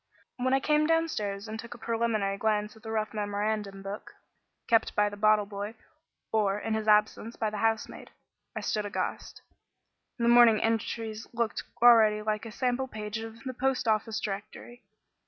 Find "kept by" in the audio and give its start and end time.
4.67-5.09